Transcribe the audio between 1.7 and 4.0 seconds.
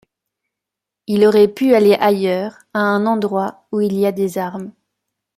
aller ailleurs, à un endroit où il